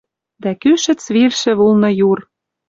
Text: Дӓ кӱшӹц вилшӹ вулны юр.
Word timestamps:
Дӓ 0.41 0.51
кӱшӹц 0.61 1.01
вилшӹ 1.13 1.51
вулны 1.59 1.89
юр. 2.09 2.19